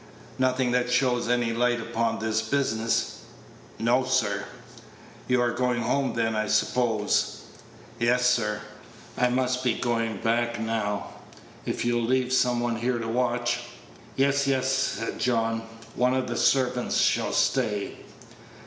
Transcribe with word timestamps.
"Nothing 0.39 0.71
that 0.71 0.89
throws 0.89 1.29
any 1.29 1.53
light 1.53 1.79
upon 1.79 2.17
this 2.17 2.41
business?" 2.41 3.17
"No, 3.77 4.03
sir." 4.03 4.45
"You 5.27 5.39
are 5.41 5.51
going 5.51 5.83
home, 5.83 6.15
then, 6.15 6.35
I 6.35 6.47
suppose?" 6.47 7.41
"Yes, 7.99 8.25
sir, 8.25 8.61
I 9.15 9.29
must 9.29 9.63
be 9.63 9.75
going 9.75 10.17
back 10.17 10.59
now; 10.59 11.05
if 11.67 11.85
you'll 11.85 12.01
leave 12.01 12.33
some 12.33 12.61
one 12.61 12.77
here 12.77 12.97
to 12.97 13.07
watch" 13.07 13.59
"Yes, 14.15 14.47
yes," 14.47 14.71
said 14.73 15.19
John, 15.19 15.61
"one 15.93 16.15
of 16.15 16.25
the 16.27 16.35
servants 16.35 16.97
shall 16.97 17.31
stay." 17.31 17.97